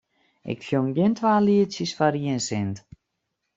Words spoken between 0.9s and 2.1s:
gjin twa lietsjes